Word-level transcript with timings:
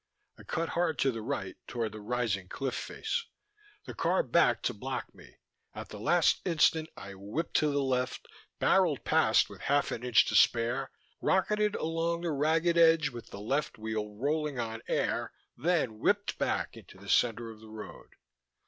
I 0.35 0.41
cut 0.41 0.69
hard 0.69 0.97
to 0.97 1.11
the 1.11 1.21
right, 1.21 1.55
toward 1.67 1.91
the 1.91 1.99
rising 2.01 2.47
cliff 2.49 2.73
face; 2.73 3.23
the 3.85 3.93
car 3.93 4.23
backed 4.23 4.65
to 4.65 4.73
block 4.73 5.13
me. 5.13 5.35
At 5.75 5.89
the 5.89 5.99
last 5.99 6.41
instant 6.43 6.89
I 6.97 7.13
whipped 7.13 7.53
to 7.57 7.71
the 7.71 7.83
left, 7.83 8.25
barreled 8.57 9.03
past 9.03 9.47
with 9.47 9.61
half 9.61 9.91
an 9.91 10.03
inch 10.03 10.25
to 10.29 10.35
spare, 10.35 10.89
rocketed 11.21 11.75
along 11.75 12.21
the 12.21 12.31
ragged 12.31 12.79
edge 12.79 13.09
with 13.11 13.29
the 13.29 13.39
left 13.39 13.77
wheel 13.77 14.15
rolling 14.15 14.57
on 14.57 14.81
air, 14.87 15.33
then 15.55 15.99
whipped 15.99 16.39
back 16.39 16.75
into 16.75 16.97
the 16.97 17.07
center 17.07 17.51
of 17.51 17.59
the 17.59 17.69
road. 17.69 18.15